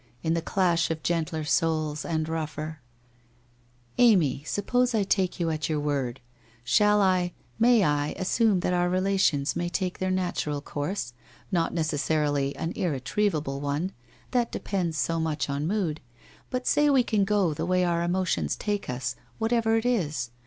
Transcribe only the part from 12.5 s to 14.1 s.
an irretrievable one—